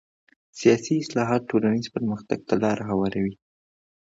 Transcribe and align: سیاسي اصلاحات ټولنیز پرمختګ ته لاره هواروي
سیاسي 0.59 0.93
اصلاحات 1.03 1.41
ټولنیز 1.49 1.87
پرمختګ 1.95 2.39
ته 2.47 2.53
لاره 2.63 2.83
هواروي 2.91 3.33